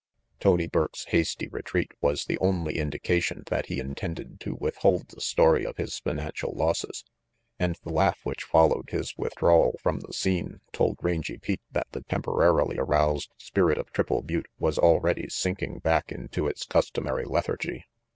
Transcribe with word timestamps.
Tony 0.39 0.65
Burke's 0.65 1.05
hasty 1.09 1.47
retreat 1.47 1.91
was 2.01 2.25
the 2.25 2.39
only 2.39 2.79
indication 2.79 3.43
that 3.51 3.67
he 3.67 3.77
intended 3.79 4.39
to 4.39 4.55
withhold 4.59 5.09
the 5.09 5.21
story 5.21 5.63
of 5.63 5.77
his 5.77 5.99
financial 5.99 6.53
losses, 6.53 7.05
and 7.59 7.75
the 7.83 7.91
laugh 7.93 8.19
which 8.23 8.41
followed 8.43 8.89
his 8.89 9.15
withdrawal 9.15 9.75
from 9.79 9.99
the 9.99 10.11
scene 10.11 10.59
told 10.73 10.97
Rangy 11.03 11.37
Pete 11.37 11.61
that 11.71 11.91
the 11.91 12.01
temporarily 12.01 12.79
aroused 12.79 13.31
spirit 13.37 13.77
of 13.77 13.91
Triple 13.93 14.23
Butte 14.23 14.49
was 14.57 14.79
already 14.79 15.29
sinking 15.29 15.77
back 15.77 16.11
into 16.11 16.47
its 16.47 16.65
customary 16.65 17.25
lethargy. 17.25 17.85